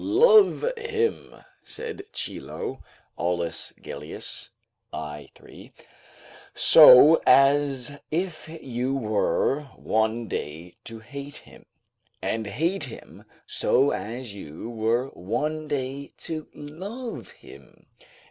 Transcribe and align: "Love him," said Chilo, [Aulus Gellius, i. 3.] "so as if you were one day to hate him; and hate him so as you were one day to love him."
"Love 0.03 0.65
him," 0.79 1.35
said 1.63 2.01
Chilo, 2.11 2.83
[Aulus 3.19 3.71
Gellius, 3.79 4.49
i. 4.91 5.29
3.] 5.35 5.71
"so 6.55 7.21
as 7.27 7.91
if 8.09 8.49
you 8.63 8.95
were 8.95 9.61
one 9.75 10.27
day 10.27 10.73
to 10.85 11.01
hate 11.01 11.35
him; 11.37 11.67
and 12.19 12.47
hate 12.47 12.85
him 12.85 13.25
so 13.45 13.91
as 13.91 14.33
you 14.33 14.71
were 14.71 15.09
one 15.09 15.67
day 15.67 16.13
to 16.17 16.47
love 16.55 17.29
him." 17.33 17.85